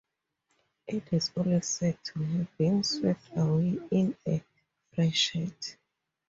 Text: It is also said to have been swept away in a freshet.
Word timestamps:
It 0.87 1.13
is 1.13 1.29
also 1.37 1.59
said 1.59 2.03
to 2.05 2.23
have 2.23 2.57
been 2.57 2.83
swept 2.83 3.29
away 3.37 3.77
in 3.91 4.15
a 4.27 4.43
freshet. 4.95 5.77